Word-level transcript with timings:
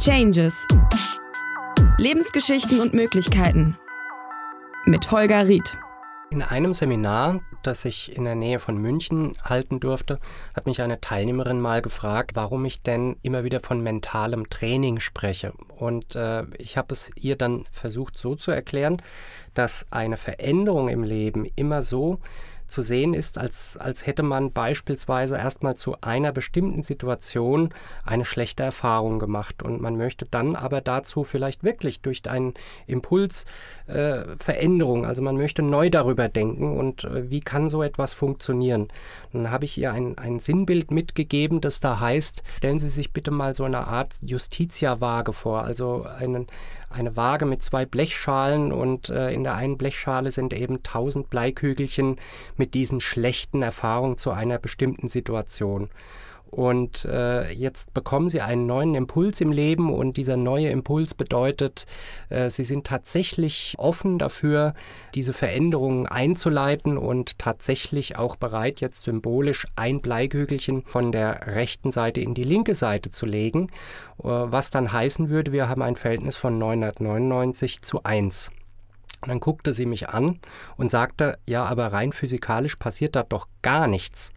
Changes. 0.00 0.66
Lebensgeschichten 1.98 2.80
und 2.80 2.94
Möglichkeiten. 2.94 3.76
Mit 4.86 5.10
Holger 5.10 5.46
Ried. 5.46 5.76
In 6.30 6.40
einem 6.40 6.72
Seminar, 6.72 7.40
das 7.62 7.84
ich 7.84 8.16
in 8.16 8.24
der 8.24 8.34
Nähe 8.34 8.60
von 8.60 8.78
München 8.78 9.34
halten 9.44 9.78
durfte, 9.78 10.18
hat 10.56 10.64
mich 10.64 10.80
eine 10.80 11.02
Teilnehmerin 11.02 11.60
mal 11.60 11.82
gefragt, 11.82 12.30
warum 12.32 12.64
ich 12.64 12.82
denn 12.82 13.16
immer 13.20 13.44
wieder 13.44 13.60
von 13.60 13.82
mentalem 13.82 14.48
Training 14.48 15.00
spreche. 15.00 15.52
Und 15.76 16.16
äh, 16.16 16.44
ich 16.56 16.78
habe 16.78 16.94
es 16.94 17.10
ihr 17.16 17.36
dann 17.36 17.66
versucht 17.70 18.16
so 18.16 18.34
zu 18.34 18.52
erklären, 18.52 19.02
dass 19.52 19.84
eine 19.90 20.16
Veränderung 20.16 20.88
im 20.88 21.02
Leben 21.02 21.44
immer 21.56 21.82
so 21.82 22.20
zu 22.70 22.82
sehen 22.82 23.14
ist, 23.14 23.38
als, 23.38 23.76
als 23.76 24.06
hätte 24.06 24.22
man 24.22 24.52
beispielsweise 24.52 25.36
erstmal 25.36 25.76
zu 25.76 25.96
einer 26.00 26.32
bestimmten 26.32 26.82
Situation 26.82 27.70
eine 28.04 28.24
schlechte 28.24 28.62
Erfahrung 28.62 29.18
gemacht 29.18 29.62
und 29.62 29.80
man 29.80 29.96
möchte 29.96 30.26
dann 30.30 30.56
aber 30.56 30.80
dazu 30.80 31.24
vielleicht 31.24 31.64
wirklich 31.64 32.00
durch 32.00 32.28
einen 32.28 32.54
Impuls 32.86 33.44
äh, 33.86 34.36
Veränderung, 34.36 35.04
also 35.04 35.22
man 35.22 35.36
möchte 35.36 35.62
neu 35.62 35.90
darüber 35.90 36.28
denken 36.28 36.76
und 36.76 37.04
äh, 37.04 37.30
wie 37.30 37.40
kann 37.40 37.68
so 37.68 37.82
etwas 37.82 38.14
funktionieren. 38.14 38.88
Dann 39.32 39.50
habe 39.50 39.64
ich 39.64 39.76
ihr 39.78 39.92
ein, 39.92 40.16
ein 40.18 40.40
Sinnbild 40.40 40.90
mitgegeben, 40.90 41.60
das 41.60 41.80
da 41.80 42.00
heißt, 42.00 42.42
stellen 42.56 42.78
Sie 42.78 42.88
sich 42.88 43.12
bitte 43.12 43.30
mal 43.30 43.54
so 43.54 43.64
eine 43.64 43.86
Art 43.86 44.18
Justitia-Waage 44.22 45.32
vor, 45.32 45.64
also 45.64 46.04
einen, 46.04 46.46
eine 46.88 47.16
Waage 47.16 47.46
mit 47.46 47.62
zwei 47.62 47.86
Blechschalen 47.86 48.72
und 48.72 49.08
äh, 49.08 49.32
in 49.32 49.44
der 49.44 49.54
einen 49.54 49.78
Blechschale 49.78 50.32
sind 50.32 50.52
eben 50.52 50.82
tausend 50.82 51.30
Bleikügelchen 51.30 52.16
mit 52.60 52.74
diesen 52.74 53.00
schlechten 53.00 53.62
Erfahrungen 53.62 54.18
zu 54.18 54.30
einer 54.30 54.58
bestimmten 54.58 55.08
Situation. 55.08 55.88
Und 56.50 57.04
äh, 57.04 57.52
jetzt 57.52 57.94
bekommen 57.94 58.28
sie 58.28 58.40
einen 58.40 58.66
neuen 58.66 58.96
Impuls 58.96 59.40
im 59.40 59.52
Leben 59.52 59.94
und 59.94 60.16
dieser 60.16 60.36
neue 60.36 60.68
Impuls 60.68 61.14
bedeutet, 61.14 61.86
äh, 62.28 62.50
sie 62.50 62.64
sind 62.64 62.86
tatsächlich 62.86 63.76
offen 63.78 64.18
dafür, 64.18 64.74
diese 65.14 65.32
Veränderungen 65.32 66.06
einzuleiten 66.06 66.98
und 66.98 67.38
tatsächlich 67.38 68.18
auch 68.18 68.34
bereit, 68.34 68.80
jetzt 68.80 69.04
symbolisch 69.04 69.66
ein 69.76 70.00
Bleikügelchen 70.00 70.82
von 70.82 71.12
der 71.12 71.54
rechten 71.54 71.92
Seite 71.92 72.20
in 72.20 72.34
die 72.34 72.44
linke 72.44 72.74
Seite 72.74 73.10
zu 73.10 73.26
legen, 73.26 73.68
äh, 74.18 74.24
was 74.24 74.70
dann 74.70 74.92
heißen 74.92 75.28
würde, 75.28 75.52
wir 75.52 75.68
haben 75.68 75.82
ein 75.82 75.96
Verhältnis 75.96 76.36
von 76.36 76.58
999 76.58 77.82
zu 77.82 78.02
1. 78.02 78.50
Und 79.20 79.28
dann 79.28 79.40
guckte 79.40 79.72
sie 79.72 79.86
mich 79.86 80.08
an 80.08 80.38
und 80.76 80.90
sagte, 80.90 81.38
ja, 81.46 81.64
aber 81.64 81.92
rein 81.92 82.12
physikalisch 82.12 82.76
passiert 82.76 83.16
da 83.16 83.22
doch 83.22 83.48
gar 83.62 83.86
nichts. 83.86 84.32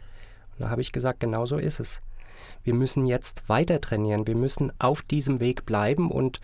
Und 0.54 0.62
da 0.66 0.70
habe 0.70 0.82
ich 0.82 0.92
gesagt, 0.92 1.20
genau 1.20 1.46
so 1.46 1.58
ist 1.58 1.80
es. 1.80 2.02
Wir 2.64 2.74
müssen 2.74 3.06
jetzt 3.06 3.50
weiter 3.50 3.82
trainieren. 3.82 4.28
Wir 4.28 4.36
müssen 4.36 4.72
auf 4.80 5.02
diesem 5.02 5.40
Weg 5.40 5.66
bleiben 5.66 6.12
und 6.12 6.40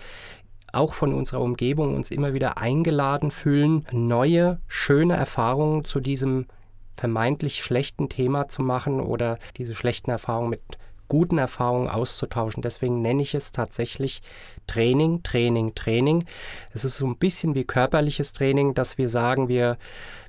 auch 0.71 0.93
von 0.93 1.13
unserer 1.13 1.41
Umgebung 1.41 1.95
uns 1.95 2.11
immer 2.11 2.33
wieder 2.33 2.57
eingeladen 2.57 3.31
fühlen, 3.31 3.85
neue, 3.91 4.59
schöne 4.67 5.15
Erfahrungen 5.15 5.83
zu 5.83 5.99
diesem 5.99 6.45
vermeintlich 6.93 7.63
schlechten 7.63 8.09
Thema 8.09 8.49
zu 8.49 8.61
machen 8.61 8.99
oder 8.99 9.39
diese 9.57 9.73
schlechten 9.73 10.11
Erfahrungen 10.11 10.49
mit 10.49 10.61
guten 11.09 11.37
Erfahrungen 11.37 11.89
auszutauschen. 11.89 12.61
Deswegen 12.61 13.01
nenne 13.01 13.21
ich 13.21 13.35
es 13.35 13.51
tatsächlich 13.51 14.21
Training, 14.67 15.23
Training, 15.23 15.73
Training. 15.75 16.25
Es 16.73 16.85
ist 16.85 16.97
so 16.97 17.07
ein 17.07 17.17
bisschen 17.17 17.55
wie 17.55 17.63
körperliches 17.65 18.31
Training, 18.31 18.75
dass 18.75 18.97
wir 18.97 19.09
sagen, 19.09 19.49
wir, 19.49 19.77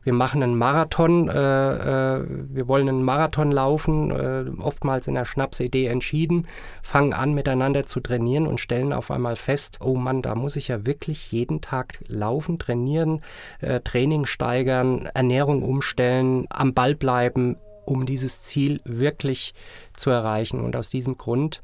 wir 0.02 0.14
machen 0.14 0.42
einen 0.42 0.56
Marathon, 0.56 1.28
äh, 1.28 2.16
äh, 2.16 2.24
wir 2.26 2.66
wollen 2.66 2.88
einen 2.88 3.02
Marathon 3.02 3.52
laufen, 3.52 4.10
äh, 4.10 4.44
oftmals 4.60 5.06
in 5.06 5.14
der 5.14 5.26
Schnapsidee 5.26 5.86
entschieden, 5.86 6.48
fangen 6.82 7.12
an 7.12 7.34
miteinander 7.34 7.84
zu 7.84 8.00
trainieren 8.00 8.46
und 8.46 8.58
stellen 8.58 8.94
auf 8.94 9.10
einmal 9.10 9.36
fest, 9.36 9.78
oh 9.82 9.94
Mann, 9.94 10.22
da 10.22 10.34
muss 10.34 10.56
ich 10.56 10.68
ja 10.68 10.86
wirklich 10.86 11.30
jeden 11.32 11.60
Tag 11.60 11.98
laufen, 12.06 12.58
trainieren, 12.58 13.20
äh, 13.60 13.80
Training 13.80 14.24
steigern, 14.24 15.06
Ernährung 15.12 15.62
umstellen, 15.62 16.46
am 16.48 16.72
Ball 16.72 16.94
bleiben, 16.94 17.56
um 17.90 18.06
dieses 18.06 18.42
Ziel 18.42 18.80
wirklich 18.84 19.52
zu 19.96 20.10
erreichen. 20.10 20.60
Und 20.60 20.76
aus 20.76 20.90
diesem 20.90 21.18
Grund 21.18 21.60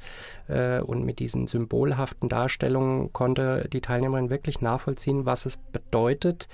äh, 0.49 0.81
und 0.81 1.05
mit 1.05 1.21
diesen 1.21 1.47
symbolhaften 1.47 2.29
Darstellungen 2.29 3.13
konnte 3.13 3.69
die 3.73 3.81
Teilnehmerin 3.81 4.29
wirklich 4.29 4.61
nachvollziehen, 4.61 5.25
was 5.25 5.47
es 5.47 5.57
bedeutet, 5.57 6.49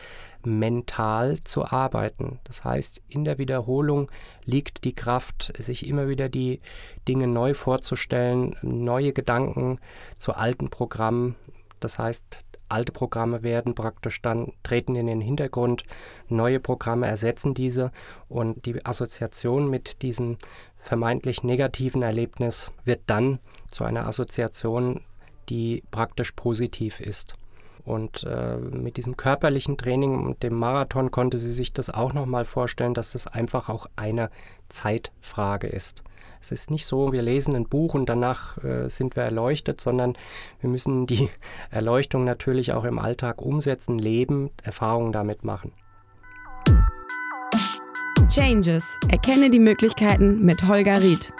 mental 0.44 1.40
zu 1.44 1.64
arbeiten. 1.64 2.38
Das 2.44 2.64
heißt, 2.64 3.00
in 3.08 3.24
der 3.24 3.38
Wiederholung 3.38 4.10
liegt 4.44 4.84
die 4.84 4.94
Kraft, 4.94 5.54
sich 5.56 5.86
immer 5.88 6.06
wieder 6.06 6.28
die 6.28 6.60
Dinge 7.08 7.26
neu 7.26 7.54
vorzustellen, 7.54 8.56
neue 8.60 9.14
Gedanken 9.14 9.78
zu 10.18 10.34
alten 10.34 10.68
Programmen. 10.68 11.34
Das 11.80 11.98
heißt, 11.98 12.44
alte 12.72 12.92
Programme 12.92 13.42
werden 13.42 13.74
praktisch 13.74 14.22
dann, 14.22 14.52
treten 14.62 14.96
in 14.96 15.06
den 15.06 15.20
Hintergrund, 15.20 15.84
neue 16.28 16.60
Programme 16.60 17.06
ersetzen 17.06 17.54
diese 17.54 17.92
und 18.28 18.66
die 18.66 18.84
Assoziation 18.84 19.70
mit 19.70 20.02
diesem 20.02 20.38
vermeintlich 20.76 21.42
negativen 21.44 22.02
Erlebnis 22.02 22.72
wird 22.84 23.02
dann 23.06 23.38
zu 23.70 23.84
einer 23.84 24.06
Assoziation, 24.06 25.02
die 25.48 25.82
praktisch 25.90 26.32
positiv 26.32 27.00
ist. 27.00 27.34
Und 27.84 28.24
äh, 28.24 28.56
mit 28.56 28.96
diesem 28.96 29.16
körperlichen 29.16 29.76
Training 29.76 30.24
und 30.24 30.42
dem 30.42 30.54
Marathon 30.54 31.10
konnte 31.10 31.38
sie 31.38 31.52
sich 31.52 31.72
das 31.72 31.90
auch 31.90 32.12
nochmal 32.12 32.44
vorstellen, 32.44 32.94
dass 32.94 33.12
das 33.12 33.26
einfach 33.26 33.68
auch 33.68 33.86
eine 33.96 34.30
Zeitfrage 34.68 35.66
ist. 35.66 36.04
Es 36.40 36.50
ist 36.50 36.70
nicht 36.70 36.86
so, 36.86 37.12
wir 37.12 37.22
lesen 37.22 37.54
ein 37.54 37.68
Buch 37.68 37.94
und 37.94 38.08
danach 38.08 38.62
äh, 38.64 38.88
sind 38.88 39.16
wir 39.16 39.22
erleuchtet, 39.22 39.80
sondern 39.80 40.14
wir 40.60 40.70
müssen 40.70 41.06
die 41.06 41.28
Erleuchtung 41.70 42.24
natürlich 42.24 42.72
auch 42.72 42.84
im 42.84 42.98
Alltag 42.98 43.42
umsetzen, 43.42 43.98
leben, 43.98 44.50
Erfahrungen 44.62 45.12
damit 45.12 45.44
machen. 45.44 45.72
Changes. 48.28 48.86
Erkenne 49.08 49.50
die 49.50 49.58
Möglichkeiten 49.58 50.44
mit 50.44 50.66
Holger 50.66 51.02
Ried. 51.02 51.32